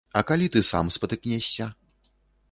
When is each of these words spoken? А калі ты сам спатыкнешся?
А 0.19 0.21
калі 0.29 0.45
ты 0.53 0.61
сам 0.69 0.87
спатыкнешся? 0.95 1.67